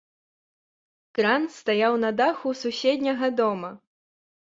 [1.17, 3.69] Кран стаяў на даху суседняга дома.